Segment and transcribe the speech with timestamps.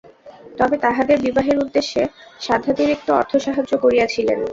[0.59, 2.01] তবে, তাহাদের বিবাহের উদ্দেশে
[2.39, 4.39] সাধ্যাতিরিক্ত অর্থসাহায্য করিয়াছিলেন।